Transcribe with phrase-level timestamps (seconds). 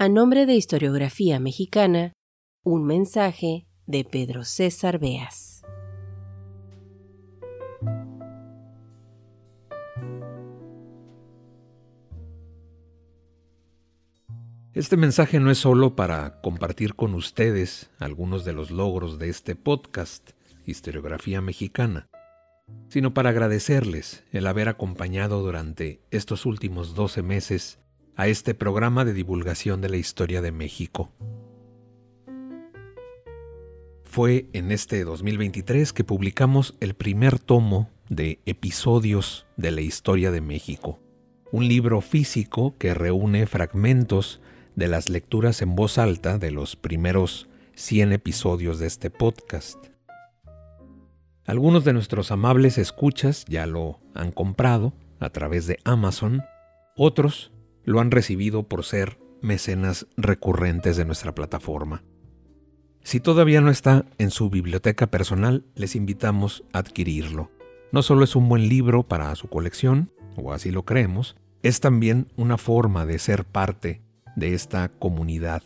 [0.00, 2.12] A nombre de Historiografía Mexicana,
[2.62, 5.64] un mensaje de Pedro César Beas.
[14.72, 19.56] Este mensaje no es solo para compartir con ustedes algunos de los logros de este
[19.56, 20.30] podcast,
[20.64, 22.06] Historiografía Mexicana,
[22.88, 27.80] sino para agradecerles el haber acompañado durante estos últimos 12 meses
[28.18, 31.12] a este programa de divulgación de la historia de México.
[34.02, 40.40] Fue en este 2023 que publicamos el primer tomo de Episodios de la Historia de
[40.40, 40.98] México,
[41.52, 44.40] un libro físico que reúne fragmentos
[44.74, 49.78] de las lecturas en voz alta de los primeros 100 episodios de este podcast.
[51.46, 56.42] Algunos de nuestros amables escuchas ya lo han comprado a través de Amazon,
[56.96, 57.52] otros
[57.88, 62.04] lo han recibido por ser mecenas recurrentes de nuestra plataforma.
[63.02, 67.50] Si todavía no está en su biblioteca personal, les invitamos a adquirirlo.
[67.90, 72.30] No solo es un buen libro para su colección, o así lo creemos, es también
[72.36, 74.02] una forma de ser parte
[74.36, 75.62] de esta comunidad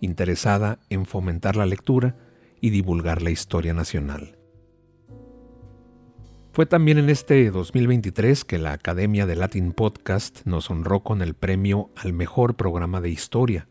[0.00, 2.16] interesada en fomentar la lectura
[2.60, 4.38] y divulgar la historia nacional.
[6.56, 11.34] Fue también en este 2023 que la Academia de Latin Podcast nos honró con el
[11.34, 13.68] premio al mejor programa de historia,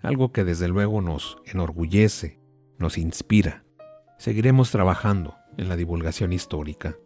[0.00, 2.40] algo que desde luego nos enorgullece,
[2.78, 3.66] nos inspira.
[4.16, 6.96] Seguiremos trabajando en la divulgación histórica.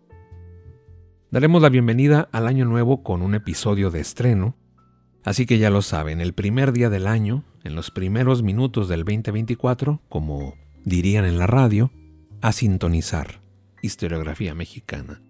[1.33, 4.57] Daremos la bienvenida al año nuevo con un episodio de estreno,
[5.25, 9.01] así que ya lo saben, el primer día del año, en los primeros minutos del
[9.01, 11.91] 2024, como dirían en la radio,
[12.43, 13.41] a sintonizar
[13.83, 15.23] historiografía mexicana.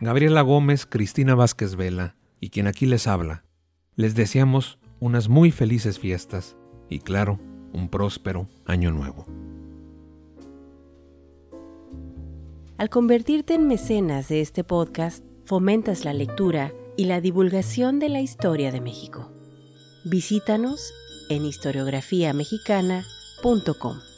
[0.00, 3.44] Gabriela Gómez, Cristina Vázquez Vela y quien aquí les habla,
[3.96, 6.56] les deseamos unas muy felices fiestas
[6.88, 7.38] y claro,
[7.72, 9.26] un próspero año nuevo.
[12.76, 18.20] Al convertirte en mecenas de este podcast, fomentas la lectura y la divulgación de la
[18.20, 19.30] historia de México.
[20.04, 20.92] Visítanos
[21.30, 24.13] en historiografiamexicana.com.